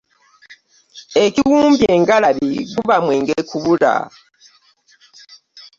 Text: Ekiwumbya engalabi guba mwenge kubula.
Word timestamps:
Ekiwumbya 1.25 1.87
engalabi 1.97 2.49
guba 2.73 2.95
mwenge 3.05 3.35
kubula. 3.49 3.93